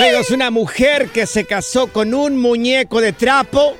[0.00, 3.76] Amigos, una mujer que se casó con un muñeco de trapo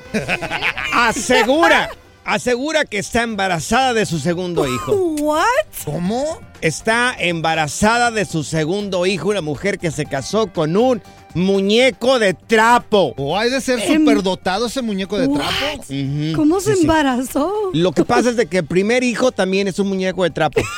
[0.95, 1.89] asegura,
[2.27, 4.93] asegura que está embarazada de su segundo hijo.
[4.93, 5.47] What?
[5.87, 6.43] ¿Cómo?
[6.61, 11.03] Está embarazada de su segundo hijo, una mujer que se casó con un
[11.35, 13.15] muñeco de trapo.
[13.17, 15.53] ¿O hay de ser Em- superdotado ese muñeco de trapo?
[16.37, 16.81] ¿Cómo se sí, sí.
[16.83, 17.53] embarazó?
[17.73, 20.61] Lo que pasa es de que el primer hijo también es un muñeco de trapo.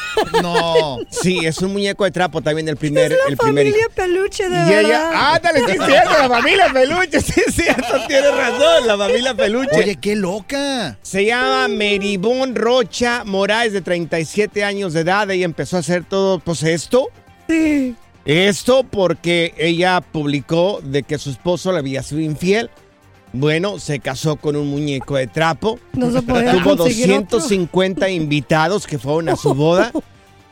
[0.42, 0.98] No.
[1.10, 3.76] Sí, es un muñeco de trapo también el primer, es la el primer hijo.
[3.76, 4.80] familia peluche, de Y verdad.
[5.10, 9.34] ella, ándale, sí es cierto, la familia peluche, sí es cierto, tiene razón, la familia
[9.34, 9.70] peluche.
[9.78, 10.98] Oye, qué loca.
[11.02, 15.30] Se llama Meribón Rocha Moraes, de 37 años de edad.
[15.30, 17.08] Ella empezó a hacer todo, pues esto.
[17.48, 17.94] Sí.
[18.24, 22.70] Esto porque ella publicó de que su esposo le había sido infiel.
[23.32, 25.78] Bueno, se casó con un muñeco de trapo.
[25.94, 27.38] No se podía Tuvo conseguir otro.
[27.38, 29.90] 250 invitados que fueron a su boda.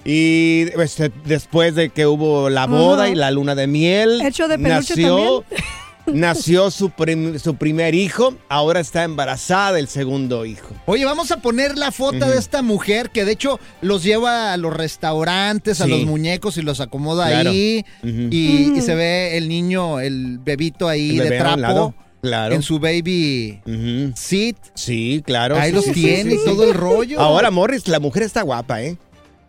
[0.05, 4.57] Y este, después de que hubo la boda y la luna de miel, Hecho de
[4.57, 5.45] nació,
[6.07, 8.35] nació su, prim- su primer hijo.
[8.49, 10.75] Ahora está embarazada del segundo hijo.
[10.87, 14.57] Oye, vamos a poner la foto de esta mujer que de hecho los lleva a
[14.57, 17.51] los restaurantes, a los muñecos y los acomoda Claro.
[17.51, 17.85] ahí.
[18.03, 21.57] Y, y se ve el niño, el bebito ahí El de trapo.
[21.61, 22.55] lado, claro.
[22.55, 23.61] En su baby
[24.15, 24.57] seat.
[24.75, 25.57] Sí, claro.
[25.57, 26.45] Ahí sí, los sí, tiene sí, y sí.
[26.45, 27.21] todo el rollo.
[27.21, 28.97] Ahora, Morris, la mujer está guapa, ¿eh?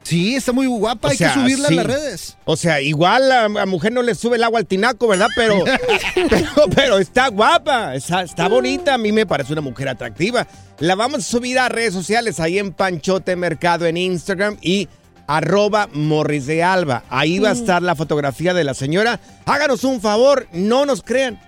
[0.04, 1.08] Sí, está muy guapa.
[1.08, 1.78] O Hay sea, que subirla sí.
[1.78, 2.38] a las redes.
[2.46, 5.28] O sea, igual a la mujer no le sube el agua al tinaco, ¿verdad?
[5.36, 5.64] Pero,
[6.30, 8.96] pero, pero está guapa, está, está bonita.
[8.96, 10.48] A mí me parece una mujer atractiva.
[10.80, 14.90] La vamos a subir a redes sociales ahí en Panchote Mercado en Instagram y
[15.28, 17.04] arroba Morris de Alba.
[17.10, 19.20] Ahí va a estar la fotografía de la señora.
[19.46, 21.40] Háganos un favor, no nos crean.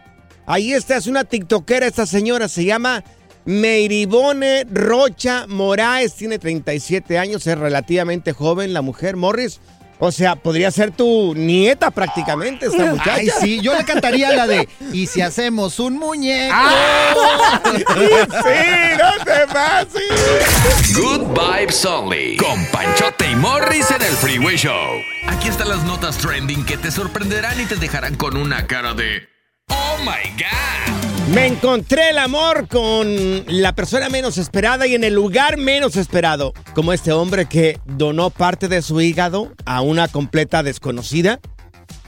[0.45, 3.03] Ahí está, es una tiktokera esta señora, se llama
[3.45, 9.59] Meiribone Rocha Moraes, tiene 37 años, es relativamente joven la mujer, Morris.
[10.05, 13.13] O sea, podría ser tu nieta prácticamente esta muchacha.
[13.13, 16.53] Ay, sí, yo le cantaría la de Y si hacemos un muñeco.
[16.53, 17.61] ¡Ah!
[17.63, 20.93] sí, no te pases.
[20.93, 22.35] Good Vibes Only.
[22.35, 24.89] Con Panchote y Morris en el Freeway Show.
[25.27, 29.29] Aquí están las notas trending que te sorprenderán y te dejarán con una cara de.
[29.69, 31.12] ¡Oh my God!
[31.31, 33.07] Me encontré el amor con
[33.47, 36.53] la persona menos esperada y en el lugar menos esperado.
[36.75, 41.39] Como este hombre que donó parte de su hígado a una completa desconocida.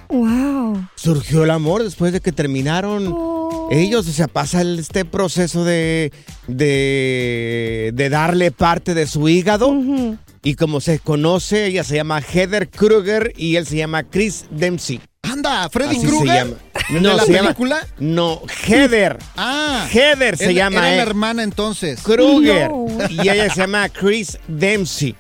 [0.09, 0.87] Wow.
[0.95, 3.69] Surgió el amor después de que terminaron Oh.
[3.71, 4.07] ellos.
[4.07, 6.11] O sea, pasa este proceso de,
[6.47, 9.73] de, de darle parte de su hígado.
[10.43, 14.99] Y como se conoce, ella se llama Heather Kruger y él se llama Chris Dempsey.
[15.31, 16.27] Anda, Freddy Krueger.
[16.47, 16.55] llama.
[16.89, 17.87] No, ¿De la se llama- película?
[17.99, 19.17] No, Heather.
[19.37, 19.87] Ah.
[19.91, 20.87] Heather se llama.
[20.87, 22.01] Era la hermana entonces.
[22.01, 22.69] Kruger.
[22.69, 22.87] No.
[23.09, 25.15] Y ella se llama Chris Dempsey.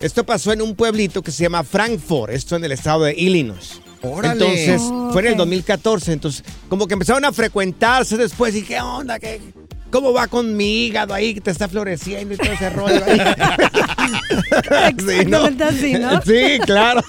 [0.00, 3.80] Esto pasó en un pueblito que se llama Frankfurt, esto en el estado de Illinois.
[4.02, 4.32] Órale.
[4.32, 5.38] Entonces, Oh, fue en el ok.
[5.40, 6.12] 2014.
[6.14, 8.54] Entonces, como que empezaron a frecuentarse después.
[8.54, 9.18] ¿Y qué onda?
[9.18, 9.42] ¿Qué,
[9.90, 13.02] ¿Cómo va con mi hígado ahí que te está floreciendo y todo ese rollo?
[13.04, 13.20] ahí?
[14.98, 15.46] Sí, ¿no?
[15.46, 16.22] Exactamente así, ¿no?
[16.22, 17.02] Sí, claro.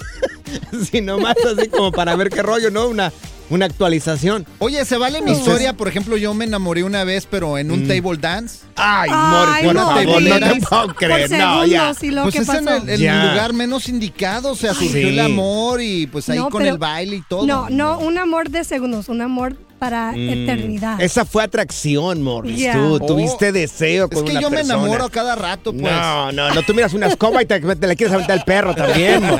[0.92, 2.88] Sí, nomás así como para ver qué rollo, ¿no?
[2.88, 3.12] Una,
[3.50, 4.46] una actualización.
[4.60, 5.74] Oye, ¿se vale mi Entonces- historia?
[5.74, 7.72] Por ejemplo, yo me enamoré una vez, pero en Mm.
[7.74, 8.60] un table dance.
[8.76, 11.30] Ay, Ay, Mor, por no, favor, no te puedo creer.
[11.30, 11.94] Por No, ya.
[11.94, 12.78] segundos, y luego Pues qué es en pasó.
[12.84, 13.26] el, el Ya.
[13.32, 15.08] lugar menos indicado, o sea, surgió Sí.
[15.10, 17.46] el amor y pues ahí No, con pero- el baile y todo.
[17.46, 21.00] No, no, un amor de segundos, un amor para eternidad.
[21.00, 21.02] Mm.
[21.02, 22.60] Esa fue atracción, Morris.
[22.60, 22.74] Ya.
[22.74, 23.04] Tú Oh.
[23.08, 25.92] tuviste deseo con Es que una yo me enamoro cada rato, pues.
[25.92, 28.76] No, no, no, tú miras una escoba y te, te le quieres aventar el perro
[28.76, 29.24] también.
[29.24, 29.40] Mor.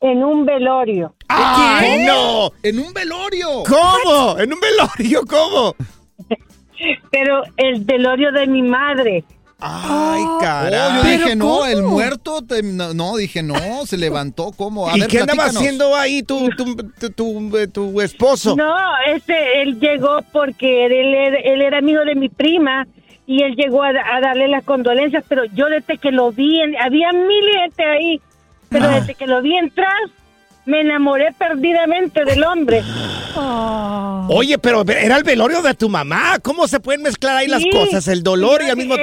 [0.06, 1.16] en un velorio.
[1.30, 2.52] ¡Ay, no!
[2.62, 3.64] en un velorio.
[3.64, 4.38] ¿Cómo?
[4.38, 5.22] ¿En un velorio?
[5.26, 5.74] ¿Cómo?
[7.12, 9.24] Pero el velorio de mi madre.
[9.66, 10.98] ¡Ay, Oh, caray!
[10.98, 11.66] yo dije, no, ¿cómo?
[11.66, 13.56] el muerto, te- no, no, dije, no,
[13.86, 14.90] se levantó, ¿cómo?
[14.90, 18.56] A ¿Y ver, qué andaba haciendo ahí tu, tu, tu, tu- eh, tu esposo?
[18.58, 18.76] No,
[19.08, 22.86] este, él llegó porque él, era- él era amigo de mi prima
[23.26, 26.76] y él llegó a, a darle las condolencias, pero yo desde que lo vi, en-
[26.78, 28.22] había mil gente ahí,
[28.70, 29.00] pero Ah.
[29.00, 29.96] desde que lo vi entrar,
[30.66, 32.82] me enamoré perdidamente del hombre.
[33.36, 34.28] Oh.
[34.30, 36.40] Oye, pero era el velorio de tu mamá.
[36.42, 38.08] ¿Cómo se pueden mezclar ahí las cosas?
[38.08, 38.96] El dolor y al mismo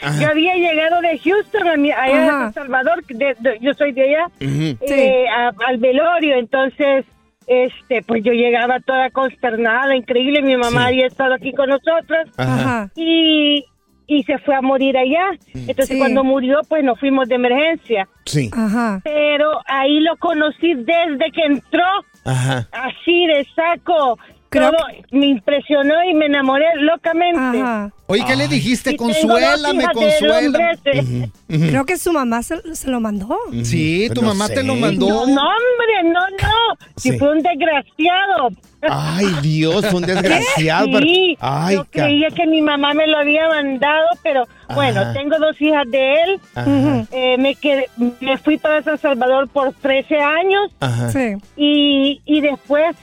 [0.00, 0.20] Ajá.
[0.22, 2.38] yo había llegado de Houston, a mi- allá Ajá.
[2.46, 7.04] de San Salvador, de- de- yo soy de allá, eh, a- al velorio, entonces,
[7.48, 10.86] este, pues yo llegaba toda consternada, increíble, mi mamá Sí.
[10.88, 12.28] había estado aquí con nosotros.
[12.36, 12.90] Ajá.
[12.94, 13.64] y,
[14.08, 15.98] y se fue a morir allá, entonces Sí.
[15.98, 18.50] cuando murió, pues nos fuimos de emergencia, Sí.
[18.52, 19.00] Ajá.
[19.04, 21.84] pero ahí lo conocí desde que entró,
[22.24, 22.66] Ajá.
[22.72, 24.18] así de saco,
[24.50, 27.38] Creo todo me impresionó y me enamoré locamente.
[27.60, 27.90] Ajá.
[28.06, 28.90] Oye, ¿qué le dijiste?
[28.92, 31.30] Y tengo dos Consuélame, hijas consuélame.
[31.48, 33.36] Creo que su mamá se, se lo mandó.
[33.64, 35.06] Sí, tu no mamá te lo mandó.
[35.06, 36.86] No, no, hombre, no, no.
[36.96, 37.18] Si Sí.
[37.18, 38.48] fue un desgraciado.
[38.80, 40.86] Ay, Dios, un desgraciado.
[40.92, 45.00] pero- Sí, Ay, yo ca- creía que mi mamá me lo había mandado, pero bueno,
[45.00, 45.12] Ajá.
[45.12, 46.40] tengo dos hijas de él.
[46.54, 47.04] Ajá.
[47.10, 47.88] Eh, me, quedé-
[48.20, 51.10] me fui para San Salvador por 13 años Ajá.
[51.10, 51.36] Sí.
[51.56, 52.94] y, y después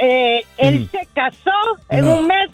[0.00, 1.50] eh, él se casó
[1.88, 2.50] en un mes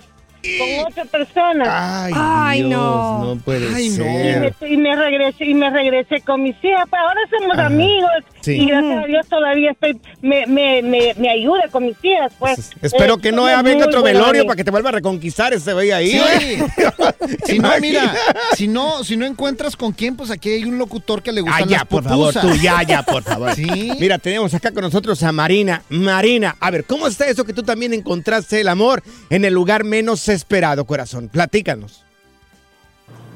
[0.58, 2.04] con otra persona.
[2.04, 3.34] Ay, Ay, Dios, no.
[3.34, 4.04] no puede Ay, no.
[4.04, 4.54] Y ser.
[4.60, 6.84] me, y me regresé y me regresé con mis hijas.
[6.88, 7.66] Pues ahora somos Ajá.
[7.66, 8.10] amigos
[8.40, 8.52] Sí.
[8.62, 12.32] y gracias a Dios todavía estoy me, me, me, me ayuda con mis hijas.
[12.38, 15.72] Pues Espero Eh, que no venga otro velorio para que te vuelva a reconquistar ese
[15.72, 16.10] güey ahí.
[16.10, 16.18] Sí.
[16.58, 16.58] güey.
[17.46, 18.14] Si no, mira,
[18.56, 21.44] si no, si no encuentras con quién, pues aquí hay un locutor que le Ah,
[21.44, 23.54] gustan ya, las por favor, tú, ya, ya, por favor.
[23.54, 23.92] Sí.
[23.98, 25.82] Mira, tenemos acá con nosotros a Marina.
[25.88, 29.84] Marina, a ver, ¿cómo está eso que tú también encontraste el amor en el lugar
[29.84, 31.28] menos esperado, corazón?
[31.28, 32.04] Platícanos.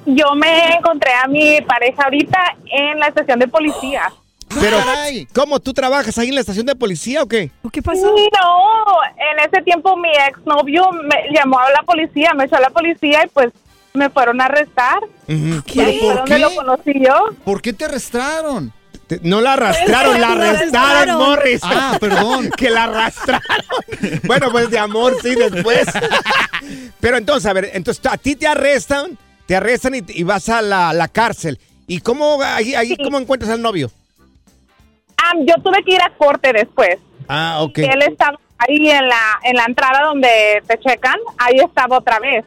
[0.06, 2.38] yo me encontré a mi pareja ahorita
[2.70, 4.12] en la estación de policía.
[4.60, 4.78] Pero,
[5.34, 7.50] ¿cómo tú trabajas ahí en la estación de policía o qué?
[7.72, 7.94] ¿Qué No,
[9.16, 13.24] en ese tiempo mi exnovio me llamó a la policía, me echó a la policía
[13.24, 13.52] y pues
[13.92, 15.00] me fueron a arrestar.
[15.26, 17.30] Y ahí fue donde lo conocí yo.
[17.44, 18.72] ¿Por qué te arrestaron?
[19.10, 21.18] Te- No la arrastraron, la arrestaron.
[21.18, 21.60] Morris.
[21.64, 22.48] Ah, perdón.
[22.56, 23.42] que la arrastraron.
[24.24, 25.84] bueno, pues de amor, sí, después.
[27.00, 30.62] Pero entonces, a ver, entonces a ti te arrestan, te arrestan y, y vas a
[30.62, 31.58] la, la cárcel.
[31.88, 33.90] ¿Y cómo, ahí, ahí cómo encuentras al novio?
[35.16, 36.96] Ah, yo tuve que ir a corte después.
[37.26, 37.78] Ah, ok.
[37.78, 42.44] Él estaba ahí en la, en la entrada donde te checan, ahí estaba otra vez.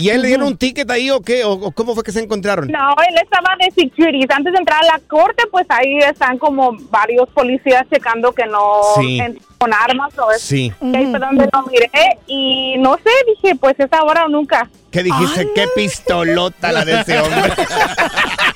[0.00, 1.42] ¿Y él le dieron un ticket ahí o qué?
[1.42, 2.68] ¿O, o cómo fue que se encontraron?
[2.68, 4.30] No, él estaba de securities.
[4.30, 8.80] Antes de entrar a la corte, pues ahí están como varios policías checando que no
[9.00, 9.20] Sí.
[9.58, 10.38] con armas o eso.
[10.46, 10.72] Sí.
[10.80, 11.90] Y ahí fue donde lo miré
[12.28, 14.70] y no sé, dije, pues es ahora o nunca.
[14.92, 15.48] ¿Qué dijiste?
[15.52, 17.52] ¿Qué pistolota la de ese hombre?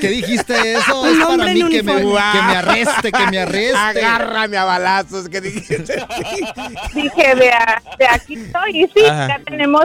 [0.00, 1.02] ¿Qué dijiste eso?
[1.02, 2.18] Un Es para mí que me, que me
[2.56, 3.76] arreste, que me arreste.
[3.78, 6.02] Agárrame a balazos, ¿qué dijiste?
[6.94, 8.82] Dije, de, a- de aquí estoy.
[8.84, 9.28] Y sí, Ajá.
[9.28, 9.84] ya tenemos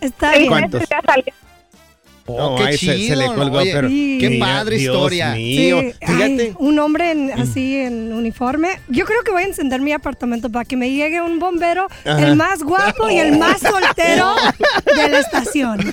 [0.00, 0.52] Está bien.
[0.52, 1.32] meses ya salió.
[2.26, 3.16] Oh, No, qué ahí se- se chido.
[3.20, 5.34] le colgó, oye, pero- Qué padre Dios historia.
[5.34, 5.80] mío.
[5.82, 6.42] Sí, Fíjate.
[6.42, 8.80] ay, un hombre en- así en uniforme.
[8.88, 12.18] Yo creo que voy a encender mi apartamento para que me llegue un bombero, Ajá.
[12.26, 14.34] el más guapo y el más soltero
[14.96, 15.92] de la estación.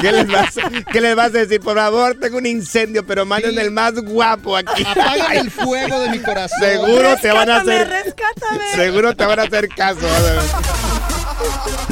[0.00, 0.54] ¿Qué les, vas,
[0.92, 1.60] qué les vas a decir?
[1.60, 4.82] Por favor, tengo un incendio, pero manden el más guapo aquí.
[4.84, 6.58] Apagan el fuego de mi corazón.
[6.60, 7.88] Seguro te van a hacer.
[7.88, 8.64] rescátame.
[8.74, 10.00] Seguro te van a hacer caso.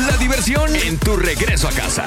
[0.09, 2.07] La diversión en tu regreso a casa.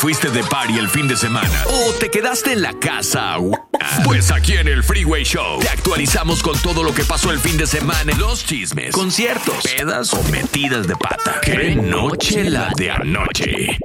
[0.00, 1.62] ¿Te fuiste de party el fin de semana?
[1.66, 3.36] ¿O te quedaste en la casa?
[4.02, 7.58] Pues aquí en el Freeway Show te actualizamos con todo lo que pasó el fin
[7.58, 11.42] de semana, los chismes, conciertos, pedas o metidas de pata.
[11.42, 13.78] ¡Qué noche la de anoche!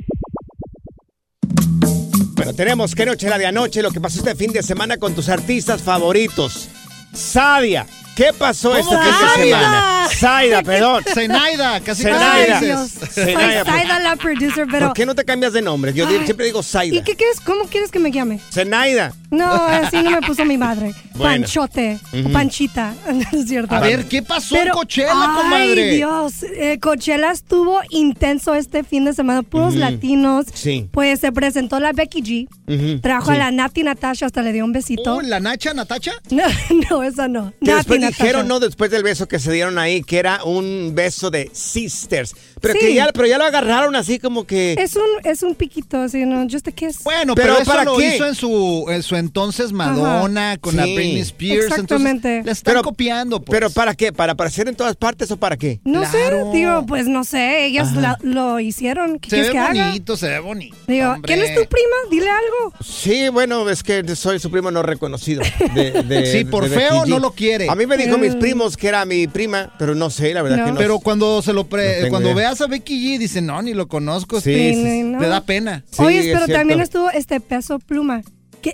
[2.36, 5.15] Bueno, tenemos que noche la de anoche, lo que pasó este fin de semana con
[5.15, 6.69] tus artistas favoritos.
[7.13, 9.60] Sadia, ¿qué pasó este ¿Cómo fin de Saida?
[9.60, 10.07] semana?
[10.19, 11.03] Saida, perdón.
[11.13, 12.57] Zenaida, casi Zenaida.
[12.60, 12.91] Ay, Dios.
[12.91, 14.88] Soy Zenaida, ¿por- Saida, la producer, pero...
[14.88, 15.93] ¿Por qué no te cambias de nombre?
[15.93, 16.22] Yo Ay.
[16.25, 17.03] siempre digo ¿Y Saida.
[17.03, 17.39] qué quieres?
[17.41, 18.39] ¿Cómo quieres que me llame?
[18.53, 19.13] Zenaida.
[19.32, 20.94] No, así no me puso mi madre.
[21.15, 21.44] Bueno.
[21.46, 22.32] Panchote, Ujú.
[22.34, 23.74] Panchita, ¿no es cierto?
[23.74, 25.91] A ver, ¿qué pasó en Coachella, ay, comadre?
[25.96, 30.46] Dios, eh, Coachella estuvo intenso este fin de semana, puros latinos.
[30.53, 30.89] Sí.
[30.91, 33.36] Pues se presentó la Becky G, Ujú, trajo sí.
[33.36, 35.15] a la Nati Natasha, hasta le dio un besito.
[35.15, 36.12] Oh, ¿La Nacha, Natacha?
[36.32, 36.44] No,
[36.89, 37.51] no, esa no.
[37.62, 38.24] Que Nati después Natasha.
[38.25, 38.60] dijeron, ¿no?
[38.60, 42.36] Después del beso que se dieron ahí, que era un beso de sisters.
[42.60, 42.79] Pero, Sí.
[42.82, 44.75] que ya, pero ya lo agarraron así como que...
[44.77, 46.46] Es un, es un piquito, así, ¿no?
[46.51, 47.03] Just a kiss.
[47.05, 48.15] Bueno, ¿Pero pero, eso para lo qué?
[48.15, 50.96] hizo en su, en su entonces Madonna, con la Sí.
[50.96, 51.65] Britney Spears.
[51.65, 52.27] Exactamente.
[52.38, 53.41] Entonces, la están Pero- copiando.
[53.41, 53.60] pues.
[53.60, 54.13] ¿Pero para qué?
[54.13, 55.79] ¿Para aparecer en todas partes o para qué?
[55.84, 56.51] No Claro.
[56.51, 59.20] sé, digo, pues no sé, ellas la- lo hicieron.
[59.20, 59.88] ¿Qué se ve que haga?
[59.88, 60.75] bonito, se ve bonito.
[60.88, 61.34] Digo, hombre.
[61.34, 61.96] ¿quién es tu prima?
[62.12, 62.74] Dile algo.
[62.84, 65.41] Sí, bueno, es que soy su primo no reconocido.
[65.74, 67.70] de- de- Sí, por de feo no lo quiere.
[67.70, 68.22] A mí me dijo Mm.
[68.22, 70.65] mis primos que era mi prima, pero no sé, la verdad No.
[70.65, 70.77] que no.
[70.77, 72.38] Pero cuando se lo pre- No tengo cuando idea.
[72.50, 74.39] veas a Becky G, dice, no, ni lo conozco.
[74.41, 75.03] Sí, te- sí, sí.
[75.03, 75.20] no.
[75.20, 75.84] Te da pena.
[75.89, 78.22] Sí, Oye, pero también estuvo este peso pluma.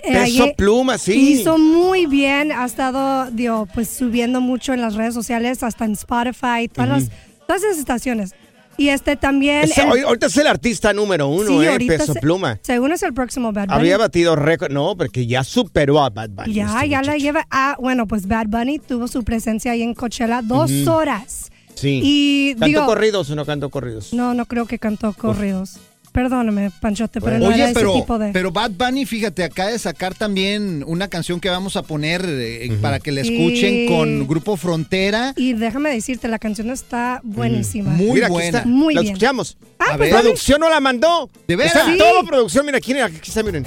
[0.10, 1.12] Peso Pluma, sí.
[1.40, 5.92] Hizo muy bien, ha estado, digo, pues subiendo mucho en las redes sociales, hasta en
[5.92, 7.10] Spotify, todas, las,
[7.46, 8.34] todas esas estaciones.
[8.78, 9.64] Y este también...
[9.76, 12.58] El- hoy- ahorita es el artista número uno, sí, eh, Peso se- Pluma.
[12.62, 13.80] Según es el próximo Bad Bunny.
[13.80, 14.72] Había batido récord.
[14.72, 16.54] No, porque ya superó a Bad Bunny.
[16.54, 17.46] Ya, este ya la lleva.
[17.50, 21.50] Ah, bueno, pues Bad Bunny tuvo su presencia ahí en Coachella dos horas.
[21.74, 22.00] Sí.
[22.02, 24.14] Y ¿Cantó digo, corridos o no cantó corridos?
[24.14, 25.76] no, no creo que cantó corridos.
[26.12, 28.32] Perdóname, Panchote, pero no Oye, era ese pero, tipo de.
[28.32, 32.70] pero Bad Bunny, fíjate, acaba de sacar también una canción que vamos a poner eh,
[32.82, 35.32] para que la escuchen con Grupo Frontera.
[35.36, 37.90] Y déjame decirte, la canción está buenísima.
[37.92, 38.58] Muy Mira, aquí buena.
[38.58, 38.68] está.
[38.68, 39.12] Muy la bien.
[39.14, 39.56] escuchamos.
[39.78, 40.10] Ah, A pues.
[40.10, 41.30] Producción no la mandó.
[41.48, 41.74] ¿De veras?
[41.76, 41.98] Está Sí.
[41.98, 42.66] todo producción.
[42.66, 43.66] Mira, aquí, aquí está, miren.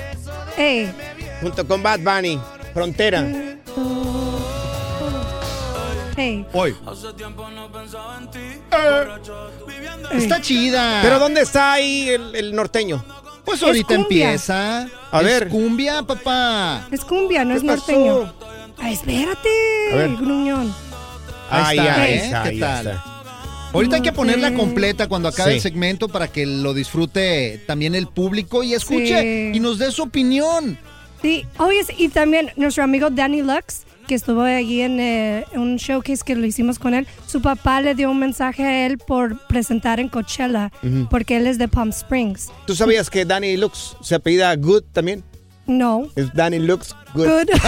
[0.57, 0.87] Ey,
[1.41, 2.39] Junto con Bad Bunny.
[2.73, 3.25] Frontera.
[6.53, 6.75] Hoy.
[10.13, 10.99] Está chida.
[11.01, 13.03] Pero ¿dónde está ahí el, el norteño?
[13.43, 14.25] Pues Es ahorita cumbia.
[14.31, 14.87] empieza.
[15.11, 15.49] A Es ver.
[15.49, 16.87] cumbia, papá.
[16.91, 17.91] es cumbia, no ¿Qué es pasó?
[17.91, 18.33] norteño.
[18.79, 19.49] Ah, espérate,
[19.93, 20.15] A ver.
[20.15, 20.73] gruñón.
[21.49, 22.15] Ahí Ahí, está, ahí ¿eh?
[22.25, 22.87] está, ¿Qué ahí tal?
[22.87, 23.03] está.
[23.73, 25.55] Ahorita hay que ponerla completa cuando acabe Sí.
[25.57, 29.51] el segmento para que lo disfrute también el público y escuche Sí.
[29.53, 30.79] y nos dé su opinión.
[31.25, 36.23] Sí, oye, y también nuestro amigo Danny Lux, que estuvo allí en eh, un showcase
[36.23, 39.99] que lo hicimos con él, su papá le dio un mensaje a él por presentar
[39.99, 40.71] en Coachella,
[41.09, 42.51] porque él es de Palm Springs.
[42.67, 45.23] ¿Tú sabías que Danny Lux se apellida Good también?
[45.65, 46.09] No.
[46.15, 47.27] Es Danny Lux Good.
[47.27, 47.49] Good.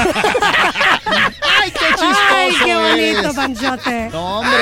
[1.05, 3.33] ¡Ay, qué chistoso Ay, qué bonito!
[3.33, 4.09] Panchote.
[4.11, 4.57] No, hombre.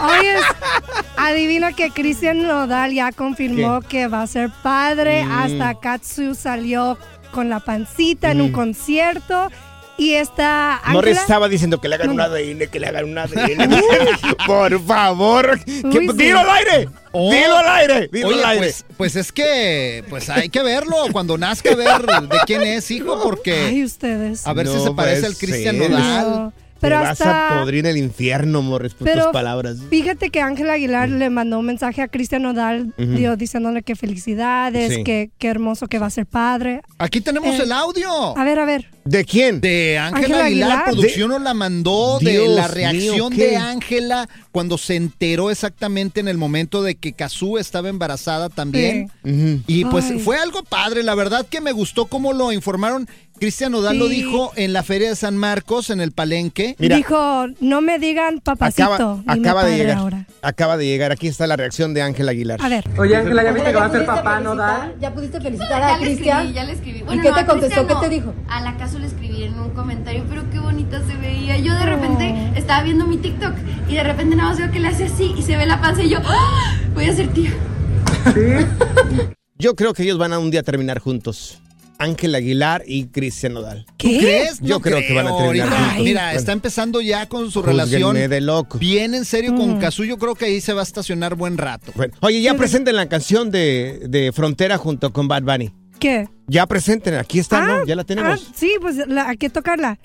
[0.00, 0.36] Oye,
[1.16, 5.24] adivina que Cristian Nodal ya confirmó que va a ser padre.
[5.24, 5.32] Mm.
[5.32, 6.96] Hasta Katsu salió
[7.36, 9.50] con la pancita en un concierto.
[9.98, 12.14] Y esta Morris Ángela- estaba diciendo que le hagan No.
[12.14, 13.70] un ADN, que le hagan un ADN.
[14.46, 15.58] Por favor.
[15.64, 16.16] que- Uy, sí.
[16.16, 16.88] Dilo al aire.
[17.12, 17.32] Oh.
[17.32, 18.08] Dilo al aire.
[18.12, 18.58] Dilo Oye, al aire.
[18.66, 23.20] pues, pues es que pues hay que verlo cuando nazca ver de quién es hijo
[23.22, 24.46] porque Ay, ustedes.
[24.46, 25.78] a ver si se parece al Cristian.
[25.78, 26.30] Nodal.
[26.30, 27.56] No, Pero Te vas hasta.
[27.56, 29.78] a podrir en el infierno, Morris, por Pero tus palabras.
[29.88, 34.94] fíjate que Ángela Aguilar le mandó un mensaje a Cristian Nodal dio- diciéndole que felicidades,
[34.94, 35.04] Sí.
[35.04, 36.82] que, que hermoso que va a ser padre.
[36.98, 38.36] Aquí tenemos Eh, el audio.
[38.36, 38.90] A ver, a ver.
[39.04, 39.60] ¿De quién?
[39.60, 40.84] De Ángela Aguilar, Aguilar.
[40.84, 46.26] producción nos la mandó de Dios la reacción de Ángela cuando se enteró exactamente en
[46.28, 49.10] el momento de que Kazú estaba embarazada también.
[49.66, 50.18] Y pues Ay.
[50.18, 53.08] fue algo padre, la verdad que me gustó cómo lo informaron.
[53.38, 54.16] Cristian Nodal lo Sí.
[54.22, 56.74] dijo en la Feria de San Marcos, en el Palenque.
[56.78, 56.96] Mira.
[56.96, 59.22] Dijo, no me digan papacito.
[59.26, 59.98] Acaba, de llegar.
[59.98, 60.26] ahora.
[60.42, 61.12] Acaba de llegar.
[61.12, 62.60] Aquí está la reacción de Ángela Aguilar.
[62.62, 62.84] A ver.
[62.98, 64.92] Oye, Ángela, ¿ya viste que va a ser papá, no da?
[65.00, 66.36] ¿Ya pudiste felicitar Ya a le Cristian?
[66.38, 66.98] escribí, ya le escribí.
[66.98, 67.86] ¿Y Bueno, qué no, te contestó?
[67.86, 68.34] ¿Qué te dijo?
[68.48, 71.58] A la caso le escribí en un comentario, pero qué bonita se veía.
[71.58, 73.54] Yo de repente estaba viendo mi TikTok
[73.88, 76.02] y de repente nada más veo que le hace así y se ve la panza
[76.02, 76.74] y yo, ¡Ah!
[76.94, 77.52] voy a ser tía.
[79.58, 81.60] Yo creo que ellos van a un día terminar juntos.
[81.98, 83.86] Ángela Aguilar y Cristian Nodal.
[83.96, 84.60] ¿Tú crees?
[84.60, 86.04] Yo No creo que van a terminar juntos.
[86.04, 86.38] Mira, Bueno.
[86.38, 88.78] está empezando ya con su Júzguenme relación de loco.
[88.78, 89.56] bien en serio Mm.
[89.56, 90.04] con Kazú.
[90.04, 91.92] Yo creo que ahí se va a estacionar buen rato.
[91.94, 95.72] Bueno, oye, ya presenten la canción de, de Frontera junto con Bad Bunny.
[95.98, 96.28] ¿Qué?
[96.46, 97.86] Ya presenten, aquí está, ¿no?
[97.86, 98.44] Ya la tenemos.
[98.46, 99.98] Ah, sí, pues la, hay que tocarla.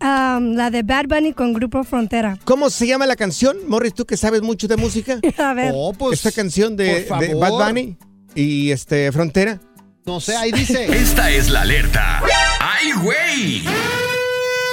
[0.00, 2.38] La de Bad Bunny con Grupo Frontera.
[2.44, 3.56] ¿Cómo se llama la canción?
[3.68, 5.18] Morris, tú que sabes mucho de música.
[5.38, 5.72] A ver.
[5.74, 7.34] Oh, pues, Esta canción de, de.
[7.34, 7.96] Bad Bunny
[8.34, 9.60] y este Frontera.
[10.08, 10.86] No sé, ahí dice.
[11.02, 12.22] Esta es la alerta.
[12.60, 13.62] ¡Ay, güey!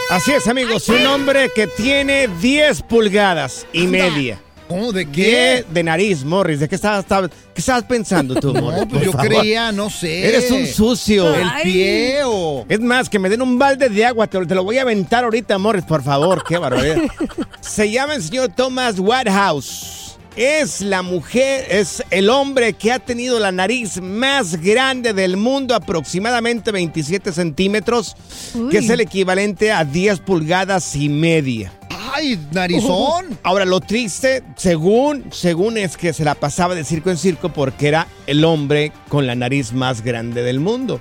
[0.10, 0.88] Así es, amigos.
[0.88, 4.40] Un hombre que tiene 10 pulgadas y media.
[4.70, 4.94] ¿Cómo?
[4.94, 5.66] ¿De ¿Qué?
[5.70, 6.62] De nariz, Morris.
[6.62, 8.80] ¿De qué estabas, estabas- qué estabas pensando tú, Morris?
[8.80, 9.28] No, pues Por yo favor.
[9.28, 10.26] creía, no sé.
[10.26, 11.36] Eres un sucio.
[11.36, 12.66] El pie o.
[12.70, 14.84] Es más, que me den un balde de agua, te, lo- te lo voy a
[14.84, 16.96] aventar ahorita, Morris, por favor, qué barbaridad.
[17.60, 20.05] Se llama el señor Thomas Whitehouse.
[20.36, 25.74] Es la mujer, es el hombre que ha tenido la nariz más grande del mundo,
[25.74, 28.18] aproximadamente 27 centímetros,
[28.54, 28.70] Uy.
[28.70, 31.72] que es el equivalente a 10 pulgadas y media.
[32.14, 33.38] ¡Ay, narizón!
[33.44, 37.88] Ahora, lo triste, según, según es que se la pasaba de circo en circo porque
[37.88, 41.00] era el hombre con la nariz más grande del mundo.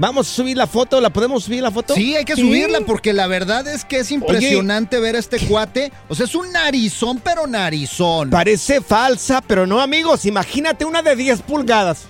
[0.00, 1.94] Vamos a subir la foto, ¿la podemos subir la foto?
[1.94, 2.40] Sí, hay que Sí.
[2.40, 5.92] subirla porque la verdad es que es impresionante ver a este cuate.
[6.08, 8.30] O sea, es un narizón, pero narizón.
[8.30, 10.24] Parece falsa, pero no, amigos.
[10.24, 12.04] Imagínate una de 10 pulgadas.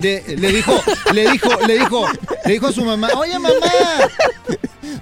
[0.00, 0.72] Le dijo,
[1.12, 2.06] le dijo, le dijo,
[2.46, 3.66] le dijo a su mamá, oye mamá,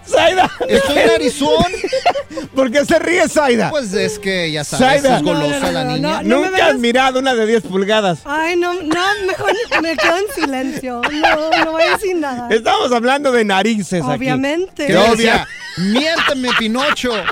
[0.08, 1.64] Zaida, estoy narizón.
[2.54, 3.70] ¿Por qué se ríe, Zaida?
[3.70, 5.16] Pues es que ya sabes, Zaida.
[5.18, 5.98] es golosa No, no, no, la niña.
[5.98, 8.18] no, no me Nunca vengas- has mirado una de 10 pulgadas.
[8.24, 11.02] Ay, no, no, mejor me quedo en silencio.
[11.12, 12.48] No, no voy a decir nada.
[12.50, 14.12] Estamos hablando de narices aquí.
[14.12, 14.86] Obviamente.
[14.86, 15.46] ¿Qué Qué le obvia.
[16.58, 17.12] Pinocho.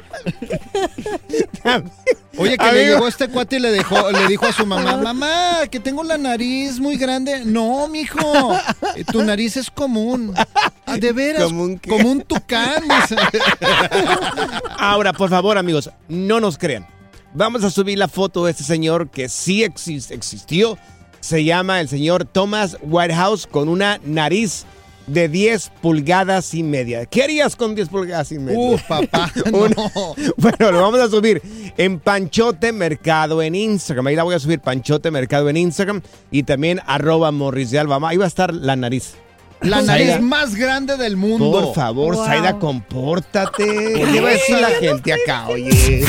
[2.36, 5.60] Oye, que le llegó este cuate y le dejó, le dijo a su mamá, mamá,
[5.70, 7.42] que tengo la nariz muy grande.
[7.44, 8.58] No, mijo,
[9.12, 10.34] tu nariz es común.
[10.94, 11.62] Ah, De veras, como
[12.10, 12.82] un tucán.
[12.82, 13.16] dice.
[14.78, 16.86] Ahora, por favor, amigos, no nos crean.
[17.34, 20.78] Vamos a subir la foto de este señor que sí exis- existió.
[21.20, 24.66] Se llama el señor Thomas Whitehouse con una nariz
[25.06, 27.06] de 10 pulgadas y media.
[27.06, 28.58] ¿Qué harías con 10 pulgadas y media?
[28.58, 30.14] Uh, papá, no.
[30.36, 31.42] Bueno, lo vamos a subir
[31.76, 34.06] en Panchote Mercado en Instagram.
[34.06, 37.98] Ahí la voy a subir Panchote Mercado en Instagram y también arroba Morris de Alba.
[38.08, 39.14] Ahí va a estar la nariz.
[39.64, 41.50] La Zaida, nariz más grande del mundo.
[41.50, 42.26] Por favor, Wow.
[42.26, 43.64] Zaida, compórtate.
[44.12, 46.04] ¿Qué va a decir la gente acá, oye?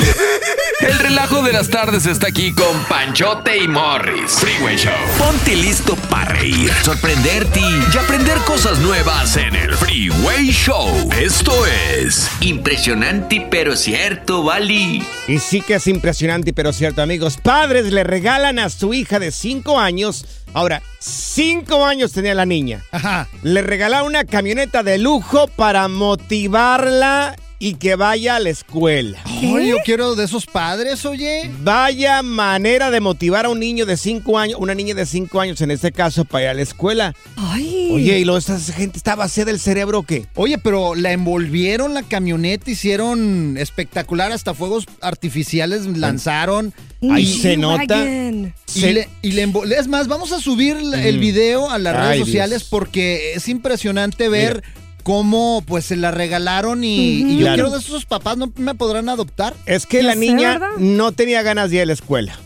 [0.82, 4.34] El relajo de las tardes está aquí con Panchote y Morris.
[4.34, 4.92] Freeway Show.
[5.18, 11.10] Ponte listo para reír, sorprenderte y aprender cosas nuevas en el Freeway Show.
[11.20, 15.02] Esto es impresionante pero cierto, Bali.
[15.28, 17.38] Y sí que es impresionante, pero cierto, amigos.
[17.42, 20.26] Padres le regalan a su hija de 5 años.
[20.56, 22.82] Ahora, 5 años tenía la niña.
[22.92, 23.28] Ajá.
[23.44, 27.36] Le regalaron una camioneta de lujo para motivarla
[27.68, 29.18] y que vaya a la escuela.
[29.26, 31.50] Ay, yo quiero de esos padres, oye.
[31.64, 35.60] Vaya manera de motivar a un niño de 5 años, una niña de 5 años
[35.62, 37.16] en este caso, para ir a la escuela.
[37.36, 37.90] Ay.
[37.92, 40.28] Oye, ¿y lo, esta gente está vacía del cerebro o qué?
[40.36, 46.72] Oye, pero la envolvieron la camioneta, hicieron espectacular, hasta fuegos artificiales lanzaron.
[47.12, 48.06] Ahí Y- se nota.
[48.06, 51.96] Y, Se- le, y le envo- es más, vamos a subir el video a las
[51.96, 52.28] Ay, redes Dios.
[52.28, 54.64] sociales porque es impresionante ver
[55.06, 57.54] cómo pues se la regalaron y, yo Claro.
[57.56, 59.54] quiero de esos papás, ¿no me podrán adoptar?
[59.68, 60.70] Es que Ya la sé, niña ¿verdad?
[60.80, 62.40] no tenía ganas de ir a la escuela.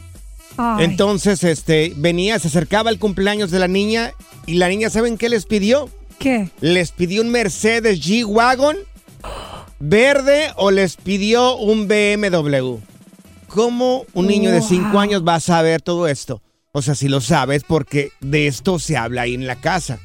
[0.57, 0.83] Ay.
[0.83, 4.11] Entonces, este, venía, se acercaba el cumpleaños de la niña
[4.45, 5.89] y la niña, ¿saben qué les pidió?
[6.19, 6.49] ¿Qué?
[6.59, 8.75] ¿Les pidió un Mercedes G-Wagon
[9.79, 12.75] verde o les pidió un BMW?
[13.47, 14.99] ¿Cómo un niño de 5 Wow.
[14.99, 16.41] años va a saber todo esto?
[16.73, 19.99] O sea, si lo sabes, porque de esto se habla ahí en la casa.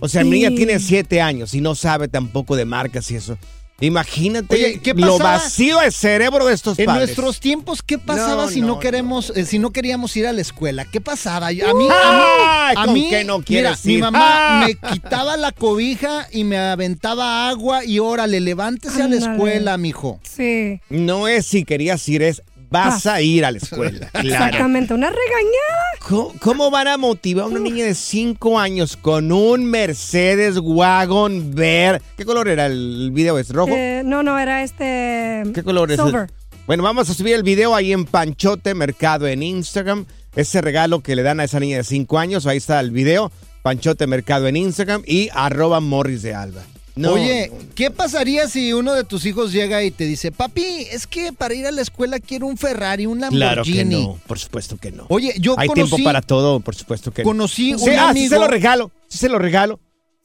[0.00, 3.36] O sea, mi niña tiene 7 años y no sabe tampoco de marcas y eso.
[3.80, 7.06] Imagínate Oye, ¿qué lo vacío de cerebro de estos En padres.
[7.10, 10.32] nuestros tiempos, ¿qué pasaba No, si no, no, queremos, eh, si no queríamos ir a
[10.32, 10.84] la escuela?
[10.84, 11.52] ¿Qué pasaba?
[11.52, 14.00] Yo- A mí, a mí, a ¿con mí, qué no mira, quieres mi ir?
[14.00, 14.20] mamá
[14.62, 14.66] Ah.
[14.66, 19.32] me quitaba la cobija y me aventaba agua y órale, levántese a la Ándale.
[19.32, 20.18] escuela, mijo.
[20.24, 20.80] Sí.
[20.90, 24.10] No es si querías ir, es vas a ir a la escuela.
[24.18, 24.28] Claro.
[24.46, 24.94] Exactamente.
[24.94, 25.88] Una regañada.
[26.08, 31.54] ¿Cómo, cómo van a motivar a una niña de 5 años con un Mercedes Wagon
[31.54, 32.00] verde?
[32.16, 33.38] ¿Qué color era el video?
[33.38, 33.72] ¿Es rojo?
[33.74, 35.44] Eh, no, no, era este.
[35.54, 36.00] ¿Qué color es?
[36.00, 36.30] Silver.
[36.66, 40.04] Bueno, vamos a subir el video ahí en Panchote Mercado en Instagram.
[40.34, 42.46] Ese regalo que le dan a esa niña de 5 años.
[42.46, 43.32] Ahí está el video.
[43.62, 46.62] Panchote Mercado en Instagram y arroba Morris de Alba.
[46.98, 47.58] No, Oye, no.
[47.76, 51.54] ¿qué pasaría si uno de tus hijos llega y te dice, papi, es que para
[51.54, 54.06] ir a la escuela quiero un Ferrari, un Claro que Lamborghini?
[54.06, 55.06] no, por supuesto que no.
[55.08, 57.28] Oye, yo Hay conocí, tiempo para todo, por supuesto que no.
[57.28, 58.34] conocí un Sí, ah, sí amigo.
[58.34, 59.78] se lo regalo, sí se lo regalo.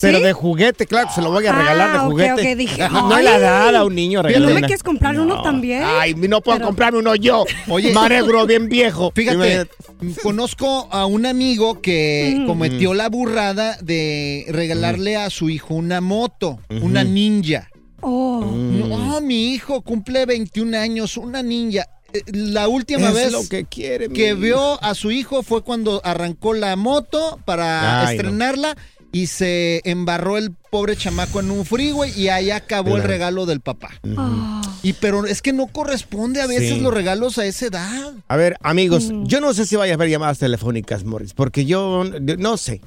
[0.04, 2.34] Pero de juguete, claro, se lo voy a regalar de Ah, ok, juguete.
[2.52, 3.38] ok, dije, no, no es la ay.
[3.38, 5.42] edad a un niño ¿No regalarle me quieres comprar uno No.
[5.42, 5.84] también?
[5.84, 7.46] Ay, no puedo Pero- comprarme uno yo.
[7.68, 7.92] Oye.
[7.94, 9.12] Manegro bien viejo.
[9.16, 9.36] Fíjate,
[10.02, 10.22] Imagínate.
[10.22, 12.46] conozco a un amigo que Mm.
[12.48, 17.70] cometió la burrada de regalarle a su hijo una moto, una ninja.
[18.02, 18.42] Oh.
[18.44, 21.86] No, mi hijo cumple 21 años, una ninja.
[22.14, 24.38] Eh, La última Es vez lo que quiere, mi que hijo.
[24.38, 28.12] vio a su hijo fue cuando arrancó la moto para Ay, no.
[28.22, 28.76] estrenarla
[29.14, 33.62] y se embarró el pobre chamaco en un freeway y ahí acabó el regalo del
[33.62, 33.92] papá.
[34.82, 36.80] Y pero es que no corresponde a veces Sí.
[36.82, 38.14] los regalos a esa edad.
[38.28, 39.26] A ver, amigos, Mm.
[39.28, 42.82] yo no sé si vaya a haber llamadas telefónicas, Morris, porque yo yo no sé.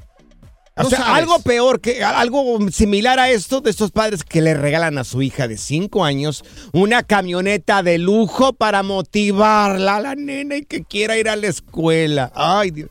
[0.78, 1.14] O No sea, sabes.
[1.22, 5.22] algo peor que algo similar a esto de estos padres que le regalan a su
[5.22, 10.82] hija de 5 años una camioneta de lujo para motivarla a la nena y que
[10.84, 12.30] quiera ir a la escuela.
[12.34, 12.90] Ay, Dios.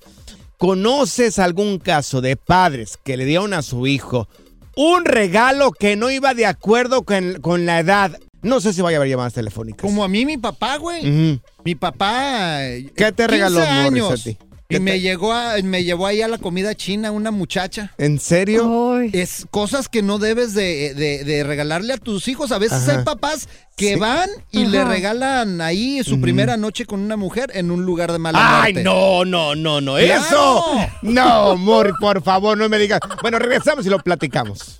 [0.65, 4.27] ¿Conoces algún caso de padres que le dieron a su hijo
[4.75, 8.17] un regalo que no iba de acuerdo con, con la edad?
[8.41, 9.81] No sé si vaya a haber llamadas telefónicas.
[9.83, 11.39] Como a mí mi papá, güey.
[11.63, 12.65] Mi papá.
[12.65, 14.37] eh, ¿Qué te 15 regaló, Morris, años, a ti?
[14.67, 17.93] Y ¿Qué me llegó a, me llevó ahí a la comida china una muchacha.
[17.99, 18.95] ¿En serio?
[18.95, 19.11] Ay.
[19.13, 22.51] Es cosas que no debes de, de- de regalarle a tus hijos.
[22.51, 22.97] A veces Ajá.
[22.99, 23.99] hay papás que Sí.
[23.99, 28.17] van y le regalan ahí su primera noche con una mujer en un lugar de
[28.17, 28.83] mala Ay, muerte.
[28.89, 29.97] no, no, no, no.
[29.97, 30.23] ¡Claro!
[30.25, 30.65] ¡Eso!
[31.03, 33.01] No, Morris, por favor, no me digas.
[33.21, 34.79] Bueno, regresamos y lo platicamos.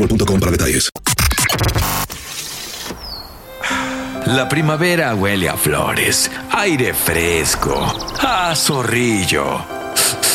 [0.00, 0.88] boostmobile.com para detalles.
[4.26, 7.74] La primavera huele a flores, aire fresco,
[8.20, 9.64] a zorrillo.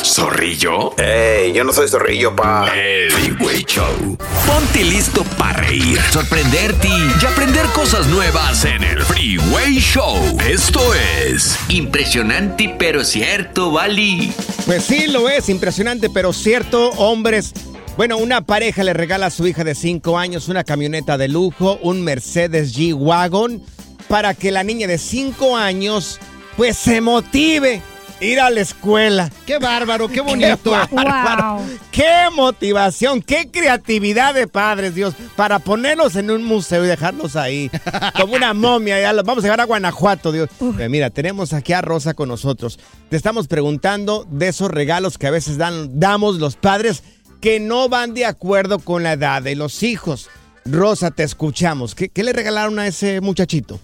[0.04, 0.96] ¿Zorrillo?
[0.98, 1.52] ¡Ey!
[1.54, 2.68] Yo no soy zorrillo, pa.
[2.76, 4.18] El Freeway Show.
[4.46, 10.38] Ponte listo para reír, sorprenderte y aprender cosas nuevas en el Freeway Show.
[10.48, 14.32] Esto es impresionante pero cierto, Bali.
[14.66, 17.54] Pues sí, lo es, impresionante, pero cierto, hombres.
[17.98, 21.80] Bueno, una pareja le regala a su hija de 5 años una camioneta de lujo,
[21.82, 23.64] un Mercedes G-Wagon,
[24.10, 26.20] para que la niña de 5 años
[26.58, 27.82] pues se motive
[28.20, 29.32] a ir a la escuela.
[29.46, 30.74] Qué bárbaro, qué bonito.
[30.90, 31.62] Qué, bárbaro.
[31.90, 37.72] qué motivación, qué creatividad de padres, Dios, para ponerlos en un museo y dejarlos ahí
[38.20, 39.00] como una momia.
[39.00, 40.50] Ya los vamos a llevar a Guanajuato, Dios.
[40.90, 42.78] Mira, tenemos aquí a Rosa con nosotros.
[43.10, 47.02] Te estamos preguntando de esos regalos que a veces dan, damos los padres
[47.46, 50.32] que no van de acuerdo con la edad de los hijos.
[50.66, 51.94] Rosa, te escuchamos.
[51.94, 53.80] ¿Qué, qué le regalaron a ese muchachito?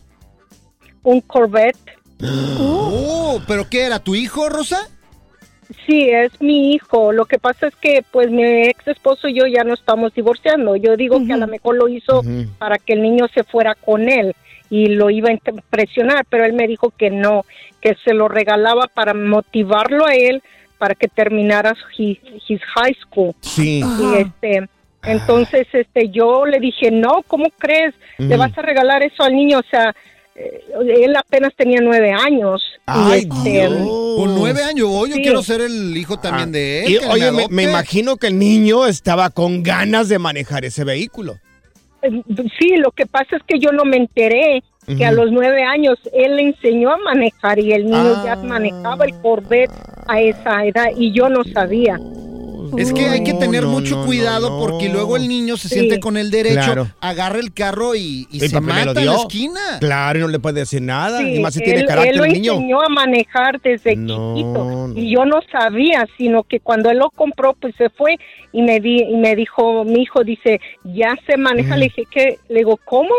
[1.03, 1.77] Un Corvette.
[2.57, 4.89] Oh, ¿Pero qué era tu hijo, Rosa?
[5.85, 7.11] Sí, es mi hijo.
[7.11, 10.75] Lo que pasa es que, pues, mi ex esposo y yo ya no estamos divorciando.
[10.75, 12.23] Yo digo que a lo mejor lo hizo
[12.57, 14.35] para que el niño se fuera con él
[14.71, 17.45] y lo iba a impresionar, pero él me dijo que no,
[17.79, 20.41] que se lo regalaba para motivarlo a él
[20.81, 22.17] para que terminara his,
[22.49, 23.35] his high school.
[23.41, 23.83] Sí.
[23.83, 24.67] Y este,
[25.03, 27.93] entonces, este, yo le dije, no, ¿cómo crees?
[28.17, 29.59] ¿Le vas a regalar eso al niño?
[29.59, 29.93] O sea,
[30.35, 30.63] eh,
[31.03, 32.63] él apenas tenía nueve años.
[32.87, 35.21] Ay, y este, Con nueve años, oh, yo Sí.
[35.21, 36.91] quiero ser el hijo también de él.
[36.93, 41.37] Y, oye, me imagino que el niño estaba con ganas de manejar ese vehículo.
[42.01, 42.09] Eh,
[42.59, 45.97] Sí, lo que pasa es que yo no me enteré que a los nueve años
[46.13, 49.71] él le enseñó a manejar y el niño ya manejaba el Corvette
[50.07, 51.99] a esa edad y yo no sabía.
[52.77, 56.31] Es que hay que tener mucho cuidado porque luego el niño se siente con el
[56.31, 56.87] derecho, Claro.
[57.01, 59.59] agarra el carro y, y ¿Y se qué mata en la esquina.
[59.79, 61.19] Claro, y no le puede decir nada.
[61.19, 62.53] Sí, y más si él, tiene él carácter lo el niño.
[62.53, 64.93] enseñó a manejar desde chiquito.
[64.95, 68.17] y yo no sabía, sino que cuando él lo compró, pues se fue
[68.51, 72.39] y me di, y me dijo, mi hijo dice, ya se maneja, le dije que,
[72.49, 73.09] le digo, ¿cómo?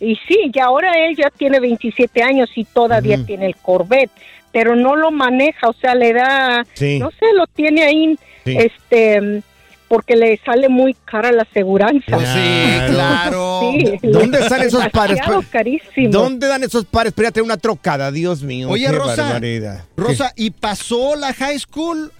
[0.00, 4.10] Y sí, ya ahora él ya tiene 27 años y todavía tiene el Corvette,
[4.52, 6.98] pero no lo maneja, o sea, le da, Sí.
[6.98, 8.56] no sé, lo tiene ahí, Sí.
[8.58, 9.42] este,
[9.88, 12.18] porque le sale muy cara la aseguranza.
[12.18, 13.60] Sí, claro.
[13.72, 15.16] Sí, ¿Dónde están esos pares?
[15.16, 16.10] demasiado carísimo.
[16.10, 18.10] ¿Dónde dan esos pares tener una trocada?
[18.10, 18.70] Dios mío.
[18.70, 19.84] Oye, qué Rosa, barbaridad.
[19.96, 22.10] Rosa, ¿y pasó la high school?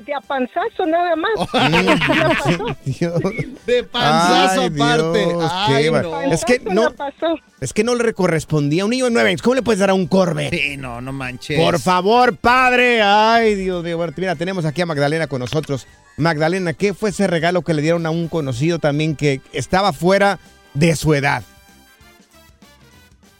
[0.00, 1.32] De a panzazo nada más.
[3.66, 5.26] De panzazo Ay, aparte.
[5.26, 6.22] Dios, Ay, qué bar- no.
[6.32, 6.88] Es que no,
[7.60, 9.42] es que no le correspondía a un niño de nueve años.
[9.42, 10.54] ¿Cómo le puedes dar a un Corvette?
[10.54, 11.60] Sí, no, no manches.
[11.60, 13.02] Por favor, padre.
[13.02, 13.96] Ay, Dios mío.
[13.96, 15.86] Bueno, mira, tenemos aquí a Magdalena con nosotros.
[16.16, 20.38] Magdalena, ¿qué fue ese regalo que le dieron a un conocido también que estaba fuera
[20.74, 21.42] de su edad?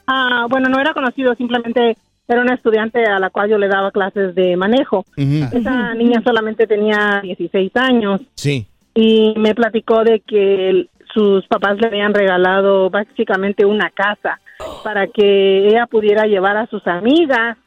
[0.06, 1.96] Ah, bueno, no era conocido, simplemente
[2.28, 5.04] era una estudiante a la cual yo le daba clases de manejo.
[5.16, 8.66] Esa niña solamente tenía 16 años Sí.
[8.94, 14.40] y me platicó de que sus papás le habían regalado básicamente una casa
[14.82, 17.58] para que ella pudiera llevar a sus amigas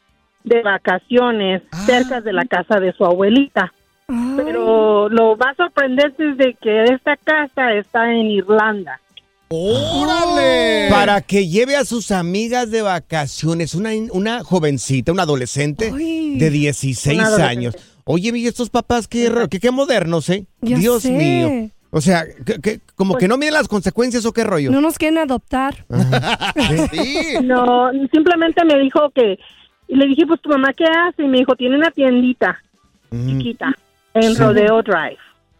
[0.43, 3.73] de vacaciones cerca de la casa de su abuelita.
[4.37, 8.99] Pero lo más sorprendente es de que esta casa está en Irlanda.
[9.49, 10.87] ¡Órale!
[10.89, 17.17] Para que lleve a sus amigas de vacaciones, una, una jovencita, una adolescente de 16
[17.17, 17.51] Una adolescente.
[17.59, 17.75] años.
[18.05, 20.45] Oye, y estos papás, qué, qué, qué modernos, ¿eh?
[20.61, 21.11] Ya Dios sé.
[21.11, 21.69] mío.
[21.91, 24.69] O sea, que- que- como que no miden las consecuencias o qué rollo.
[24.71, 25.85] No nos quieren adoptar.
[27.43, 29.37] No, simplemente me dijo que,
[29.87, 32.61] y le dije, pues tu mamá qué hace, y me dijo, tiene una tiendita
[33.11, 33.73] chiquita
[34.13, 34.41] en Sí.
[34.41, 35.17] Rodeo Drive.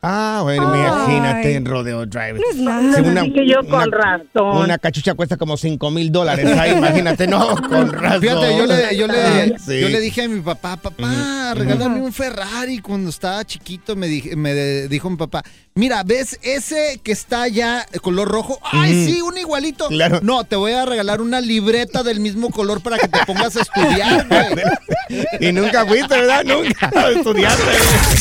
[0.08, 0.82] Ah, bueno, Ay.
[0.82, 2.34] imagínate en Rodeo Drive.
[2.34, 3.22] No es nada.
[3.22, 4.58] Así que yo con razón.
[4.64, 6.46] Una cachucha cuesta como 5 mil dólares.
[6.60, 8.22] Ahí, imagínate, no, con razón.
[8.22, 9.80] Fíjate, yo le, yo, le, Ah, Sí.
[9.82, 12.80] yo le dije a mi papá, papá, regálame un Ferrari.
[12.80, 17.48] Cuando estaba chiquito me, dije- me de- dijo mi papá, mira, ¿ves ese que está
[17.48, 18.60] ya color rojo?
[18.64, 19.88] Ay, sí, un igualito.
[19.88, 20.20] Claro.
[20.22, 23.62] No, te voy a regalar una libreta del mismo color para que te pongas a
[23.62, 24.66] estudiar, güey.
[25.40, 26.44] Y nunca fuiste, ¿verdad?
[26.44, 27.64] Nunca estudiaste.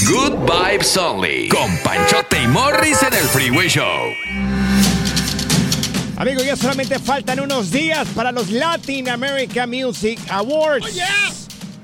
[0.06, 1.48] Good Vibes Only.
[1.48, 4.12] Con Panchote y Morris en el Freeway Show.
[6.16, 10.96] Amigos, ya solamente faltan unos días para los Latin American Music Awards.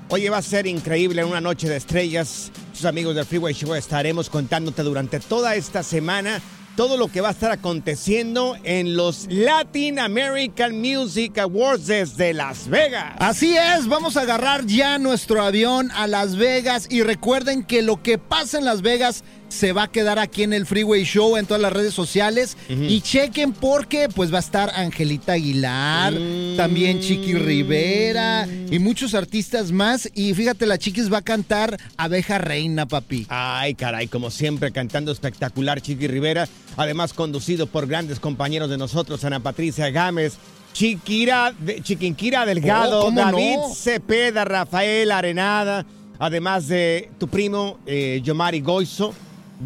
[0.08, 2.52] Oye, va a ser increíble una noche de estrellas.
[2.72, 6.40] Sus amigos del Freeway Show estaremos contándote durante toda esta semana
[6.76, 12.68] todo lo que va a estar aconteciendo en los Latin American Music Awards desde Las
[12.68, 13.16] Vegas.
[13.18, 18.02] Así es, vamos a agarrar ya nuestro avión a Las Vegas y recuerden que lo
[18.02, 21.44] que pasa en Las Vegas se va a quedar aquí en el Freeway Show en
[21.44, 22.56] todas las redes sociales.
[22.68, 26.14] Y chequen porque pues va a estar Angelita Aguilar,
[26.56, 30.08] también Chiqui Rivera y muchos artistas más.
[30.14, 33.26] Y fíjate la Chiquis va a cantar Abeja Reina, papi.
[33.28, 39.24] Ay, caray, como siempre, cantando espectacular Chiqui Rivera, además conducido por grandes compañeros de nosotros,
[39.24, 40.34] Ana Patricia Gámez,
[40.72, 43.74] Chiquira, de- Chiquinquira Delgado, Oh, ¿cómo David no?
[43.74, 45.84] Cepeda, Rafael Arenada,
[46.20, 49.12] además de tu primo eh, Yomari Goizo,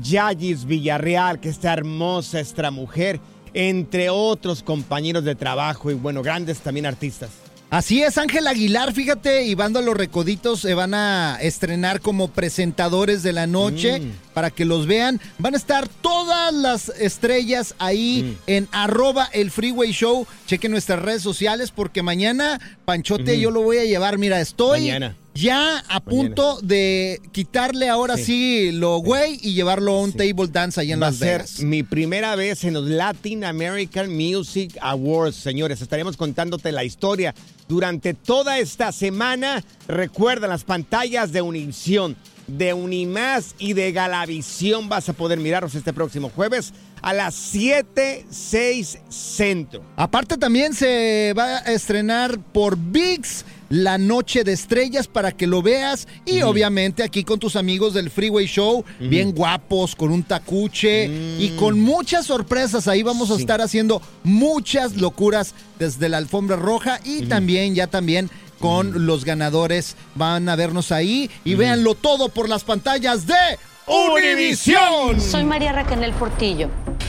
[0.02, 3.20] Yayis Villarreal, que esta hermosa extra mujer,
[3.52, 7.30] entre otros compañeros de trabajo y bueno, grandes también artistas.
[7.70, 12.28] Así es, Ángel Aguilar, fíjate, y Bando a los Recoditos se van a estrenar como
[12.28, 14.12] presentadores de la noche Mm.
[14.32, 15.20] para que los vean.
[15.38, 18.50] Van a estar todas las estrellas ahí Mm.
[18.50, 20.24] en arroba el Freeway Show.
[20.46, 24.18] Chequen nuestras redes sociales porque mañana, Panchote, yo lo voy a llevar.
[24.18, 25.16] Mira, estoy Mañana.
[25.34, 28.72] Ya a punto de quitarle ahora sí, Sí.
[28.72, 31.60] lo güey y llevarlo a un table dance ahí en Va a Las ser Vegas.
[31.60, 35.80] mi primera vez en los Latin American Music Awards, señores.
[35.82, 37.34] Estaremos contándote la historia
[37.68, 39.64] durante toda esta semana.
[39.88, 42.16] Recuerda las pantallas de Univisión,
[42.46, 44.88] de Unimás y de Galavisión.
[44.88, 49.82] Vas a poder mirarlos este próximo jueves a las 7, 6 centro.
[49.96, 53.44] Aparte también se va a estrenar por VIX
[53.74, 56.06] la noche de estrellas para que lo veas.
[56.24, 61.06] Y obviamente aquí con tus amigos del Freeway Show, bien guapos, con un tacuche
[61.38, 62.86] y con muchas sorpresas.
[62.86, 63.40] Ahí vamos a Sí.
[63.40, 69.96] estar haciendo muchas locuras desde la alfombra roja y también ya también con los ganadores
[70.14, 71.28] van a vernos ahí.
[71.44, 73.34] Y véanlo todo por las pantallas de
[73.86, 75.20] Univisión.
[75.20, 76.70] Soy María Raquel Portillo.